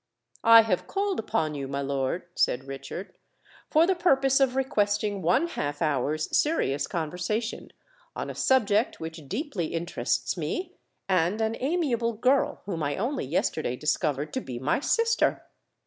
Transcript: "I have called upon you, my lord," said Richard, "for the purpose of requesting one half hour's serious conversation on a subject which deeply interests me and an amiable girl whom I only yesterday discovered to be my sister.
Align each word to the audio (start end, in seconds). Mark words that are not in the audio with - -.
"I 0.43 0.63
have 0.63 0.87
called 0.87 1.19
upon 1.19 1.53
you, 1.53 1.67
my 1.67 1.81
lord," 1.83 2.23
said 2.33 2.63
Richard, 2.65 3.13
"for 3.69 3.85
the 3.85 3.93
purpose 3.93 4.39
of 4.39 4.55
requesting 4.55 5.21
one 5.21 5.45
half 5.45 5.79
hour's 5.79 6.35
serious 6.35 6.87
conversation 6.87 7.71
on 8.15 8.27
a 8.27 8.33
subject 8.33 8.99
which 8.99 9.29
deeply 9.29 9.75
interests 9.75 10.35
me 10.35 10.73
and 11.07 11.39
an 11.39 11.55
amiable 11.59 12.13
girl 12.13 12.63
whom 12.65 12.81
I 12.81 12.97
only 12.97 13.25
yesterday 13.25 13.75
discovered 13.75 14.33
to 14.33 14.41
be 14.41 14.57
my 14.57 14.79
sister. 14.79 15.45